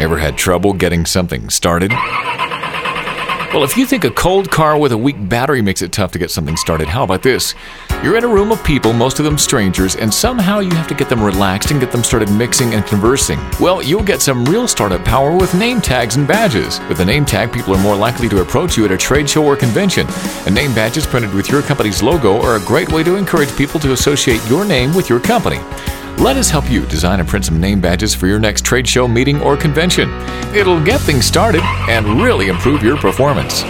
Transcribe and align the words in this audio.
Ever 0.00 0.18
had 0.18 0.36
trouble 0.36 0.72
getting 0.72 1.06
something 1.06 1.48
started? 1.50 1.92
Well, 3.54 3.62
if 3.62 3.76
you 3.76 3.86
think 3.86 4.02
a 4.02 4.10
cold 4.10 4.50
car 4.50 4.76
with 4.76 4.90
a 4.90 4.98
weak 4.98 5.28
battery 5.28 5.62
makes 5.62 5.82
it 5.82 5.92
tough 5.92 6.10
to 6.12 6.18
get 6.18 6.32
something 6.32 6.56
started, 6.56 6.88
how 6.88 7.04
about 7.04 7.22
this? 7.22 7.54
You're 8.02 8.16
in 8.16 8.24
a 8.24 8.28
room 8.28 8.50
of 8.50 8.62
people, 8.64 8.92
most 8.92 9.20
of 9.20 9.24
them 9.24 9.38
strangers, 9.38 9.94
and 9.94 10.12
somehow 10.12 10.58
you 10.58 10.70
have 10.70 10.88
to 10.88 10.94
get 10.94 11.08
them 11.08 11.22
relaxed 11.22 11.70
and 11.70 11.78
get 11.78 11.92
them 11.92 12.02
started 12.02 12.28
mixing 12.32 12.74
and 12.74 12.84
conversing. 12.84 13.38
Well, 13.60 13.80
you'll 13.80 14.02
get 14.02 14.20
some 14.20 14.44
real 14.46 14.66
startup 14.66 15.04
power 15.04 15.36
with 15.36 15.54
name 15.54 15.80
tags 15.80 16.16
and 16.16 16.26
badges. 16.26 16.80
With 16.88 16.98
a 16.98 17.04
name 17.04 17.24
tag, 17.24 17.52
people 17.52 17.72
are 17.76 17.82
more 17.82 17.94
likely 17.94 18.28
to 18.30 18.42
approach 18.42 18.76
you 18.76 18.84
at 18.84 18.90
a 18.90 18.98
trade 18.98 19.30
show 19.30 19.44
or 19.46 19.54
convention. 19.54 20.08
And 20.44 20.56
name 20.56 20.74
badges 20.74 21.06
printed 21.06 21.32
with 21.32 21.48
your 21.48 21.62
company's 21.62 22.02
logo 22.02 22.42
are 22.42 22.56
a 22.56 22.64
great 22.64 22.90
way 22.90 23.04
to 23.04 23.14
encourage 23.14 23.56
people 23.56 23.78
to 23.78 23.92
associate 23.92 24.44
your 24.48 24.64
name 24.64 24.92
with 24.92 25.08
your 25.08 25.20
company. 25.20 25.60
Let 26.18 26.36
us 26.36 26.48
help 26.48 26.70
you 26.70 26.86
design 26.86 27.20
and 27.20 27.28
print 27.28 27.44
some 27.44 27.60
name 27.60 27.80
badges 27.80 28.14
for 28.14 28.26
your 28.26 28.38
next 28.38 28.64
trade 28.64 28.88
show, 28.88 29.06
meeting, 29.08 29.42
or 29.42 29.56
convention. 29.56 30.08
It'll 30.54 30.82
get 30.82 31.00
things 31.00 31.26
started 31.26 31.62
and 31.88 32.22
really 32.22 32.48
improve 32.48 32.82
your 32.82 32.96
performance. 32.96 33.62